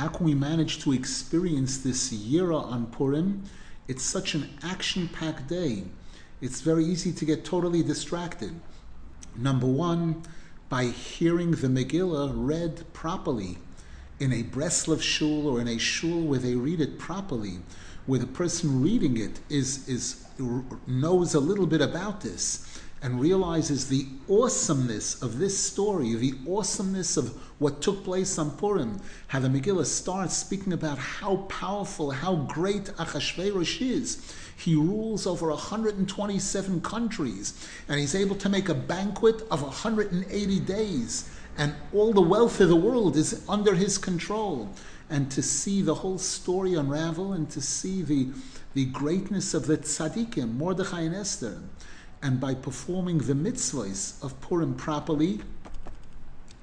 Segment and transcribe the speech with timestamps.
[0.00, 3.42] How can we manage to experience this Yirah on Purim?
[3.86, 5.84] It's such an action packed day.
[6.40, 8.58] It's very easy to get totally distracted.
[9.36, 10.22] Number one,
[10.70, 13.58] by hearing the Megillah read properly
[14.18, 17.58] in a Breslov shul or in a shul where they read it properly,
[18.06, 20.24] where the person reading it is, is
[20.86, 27.16] knows a little bit about this and realizes the awesomeness of this story, the awesomeness
[27.16, 32.36] of what took place on Purim, how the Megillah starts speaking about how powerful, how
[32.36, 34.34] great Achashverosh is.
[34.54, 41.30] He rules over 127 countries, and he's able to make a banquet of 180 days,
[41.56, 44.68] and all the wealth of the world is under his control.
[45.08, 48.28] And to see the whole story unravel, and to see the,
[48.74, 51.62] the greatness of the tzaddikim, Mordechai and Esther,
[52.22, 55.40] and by performing the mitzvahs of Purim properly,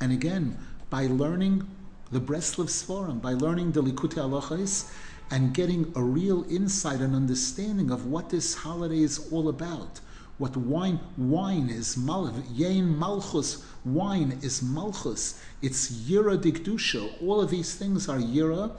[0.00, 0.58] and again,
[0.90, 1.66] by learning
[2.10, 4.90] the Breslov Sfarim, by learning the Likutei Halachos,
[5.30, 10.00] and getting a real insight and understanding of what this holiday is all about.
[10.38, 15.40] What wine wine is mal yain malchus wine is malchus.
[15.62, 17.22] It's yira dikdusha.
[17.22, 18.72] All of these things are yira,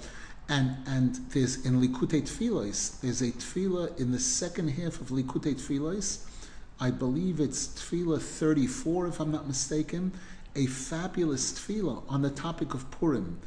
[0.50, 5.56] and and there's in Likutei Tfilos there's a tefillah in the second half of Likutei
[5.56, 6.26] Tfilos.
[6.84, 10.12] I believe it's tefillah 34 if I'm not mistaken.
[10.56, 13.40] A fabulous tefillah on the topic of Purim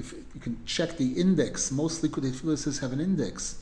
[0.00, 3.60] if you can check the index, most Likutei Tfilos have an index.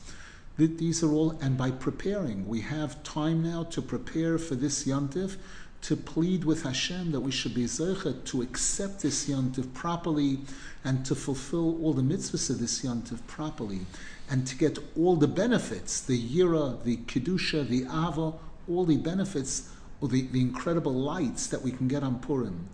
[0.57, 5.37] These are all, and by preparing, we have time now to prepare for this Yantiv,
[5.81, 10.39] to plead with Hashem that we should be zeichet to accept this Yantiv properly
[10.83, 13.81] and to fulfill all the mitzvahs of this Yantiv properly
[14.29, 18.33] and to get all the benefits, the Yirah, the Kedusha, the Ava,
[18.69, 19.69] all the benefits,
[20.01, 22.69] or the, the incredible lights that we can get on Purim.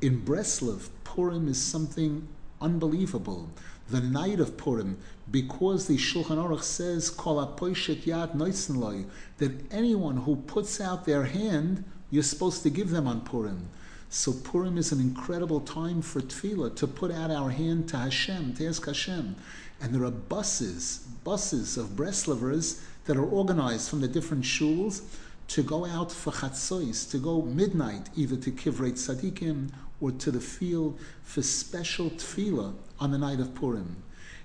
[0.00, 2.26] In Breslov, Purim is something
[2.60, 3.50] unbelievable.
[3.90, 4.98] The night of Purim,
[5.30, 9.04] because the Shulchan Aruch says, Kol yad
[9.38, 13.68] that anyone who puts out their hand, you're supposed to give them on Purim.
[14.08, 18.54] So Purim is an incredible time for tefillah, to put out our hand to Hashem,
[18.54, 19.36] to ask Hashem.
[19.80, 25.02] And there are buses, buses of Breslovers that are organized from the different shuls
[25.50, 29.68] to go out for chatzos, to go midnight, either to Kivrei Tzadikim
[30.00, 33.96] or to the field for special tefillah on the night of Purim.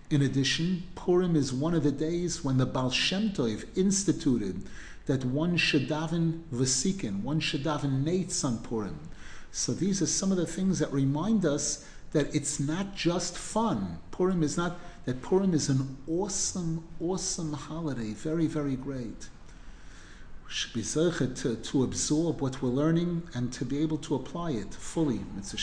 [0.09, 4.63] In addition, Purim is one of the days when the Baal Shem Tov instituted
[5.05, 8.97] that one should daven vasikin, one should daven neitz on Purim.
[9.51, 13.99] So these are some of the things that remind us that it's not just fun.
[14.09, 19.29] Purim is not, that Purim is an awesome, awesome holiday, very, very great
[21.37, 25.57] to, absorb what we're learning and to be able to apply it fully, Mitzvah